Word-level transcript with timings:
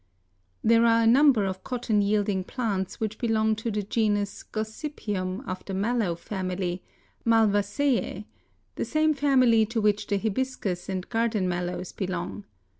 There 0.63 0.83
are 0.87 1.03
a 1.03 1.05
number 1.05 1.45
of 1.45 1.63
cotton 1.63 2.01
yielding 2.01 2.43
plants 2.43 2.99
which 2.99 3.19
belong 3.19 3.55
to 3.57 3.69
the 3.69 3.83
genus 3.83 4.41
Gossypium 4.41 5.47
of 5.47 5.63
the 5.65 5.75
Mallow 5.75 6.15
family 6.15 6.81
(Malvaceæ), 7.23 8.25
the 8.77 8.85
same 8.85 9.13
family 9.13 9.63
to 9.67 9.79
which 9.79 10.07
the 10.07 10.17
Hibiscus 10.17 10.89
and 10.89 11.07
garden 11.07 11.47
mallows 11.47 11.91
belong. 11.91 12.45